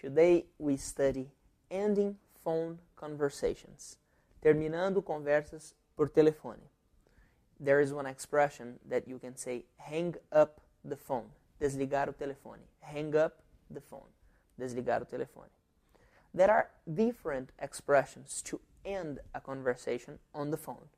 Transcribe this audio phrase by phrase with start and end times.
[0.00, 1.30] Today we study
[1.70, 3.96] ending phone conversations.
[4.42, 6.60] Terminando conversas por telefone.
[7.58, 11.30] There is one expression that you can say hang up the phone.
[11.60, 12.60] Desligar o telefone.
[12.80, 14.10] Hang up the phone.
[14.60, 15.50] Desligar o telefone.
[16.34, 20.88] There are different expressions to end a conversation on the phone.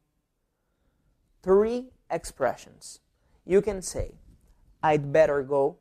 [1.43, 3.01] Three expressions.
[3.47, 4.17] You can say,
[4.83, 5.77] I'd better go,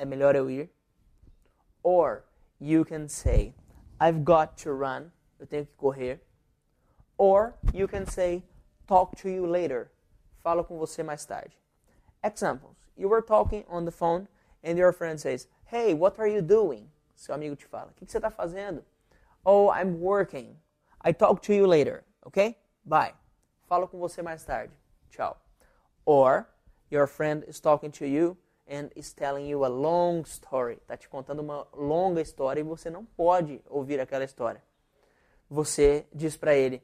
[0.00, 0.70] é melhor eu ir.
[1.82, 2.24] Or
[2.58, 3.54] you can say,
[4.00, 6.20] I've got to run, eu tenho que correr.
[7.18, 8.42] Or you can say,
[8.86, 9.90] talk to you later,
[10.42, 11.56] falo com você mais tarde.
[12.24, 12.76] Examples.
[12.96, 14.26] You were talking on the phone
[14.64, 16.90] and your friend says, Hey, what are you doing?
[17.14, 18.82] Seu amigo te fala, o que, você está fazendo?
[19.44, 20.56] Oh, I'm working.
[21.02, 22.56] I talk to you later, ok?
[22.84, 23.12] Bye.
[23.68, 24.72] Falo com você mais tarde.
[25.10, 25.36] Tchau.
[26.04, 26.48] Or
[26.90, 28.36] your friend is talking to you
[28.70, 30.74] and is telling you a long story.
[30.76, 34.62] Está te contando uma longa história e você não pode ouvir aquela história.
[35.50, 36.80] Você diz para ele,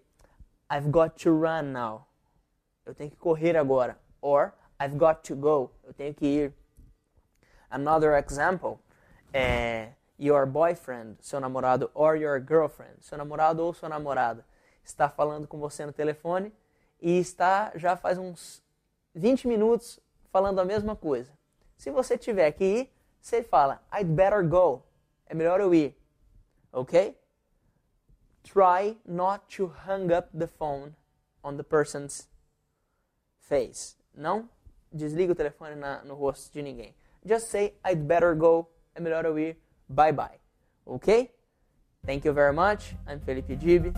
[0.70, 2.05] I've got to run now.
[2.84, 3.97] Eu tenho que correr agora.
[4.20, 5.70] Or I've got to go.
[5.84, 6.53] Eu tenho que ir.
[7.70, 8.81] Another example
[9.33, 14.45] é your boyfriend, seu namorado, or your girlfriend, seu namorado ou sua namorada,
[14.83, 16.53] está falando com você no telefone
[17.00, 18.62] e está já faz uns
[19.15, 20.00] 20 minutos
[20.33, 21.36] falando a mesma coisa.
[21.77, 24.83] Se você tiver que ir, você fala, I'd better go.
[25.27, 25.97] É melhor eu ir.
[26.73, 27.19] Ok?
[28.43, 30.95] Try not to hang up the phone
[31.43, 32.29] on the person's
[33.41, 33.97] face.
[34.15, 34.49] Não
[34.93, 36.95] desliga o telefone na, no rosto de ninguém.
[37.25, 38.71] Just say, I'd better go.
[38.95, 39.61] É melhor eu ir.
[39.89, 40.41] Bye bye.
[40.85, 41.35] Ok?
[42.05, 42.97] Thank you very much.
[43.07, 43.93] I'm Felipe Dibi.